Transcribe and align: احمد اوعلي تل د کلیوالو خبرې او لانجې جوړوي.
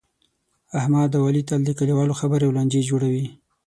احمد 0.79 1.11
اوعلي 1.19 1.41
تل 1.49 1.61
د 1.65 1.69
کلیوالو 1.79 2.19
خبرې 2.21 2.43
او 2.47 2.55
لانجې 2.57 2.87
جوړوي. 2.89 3.25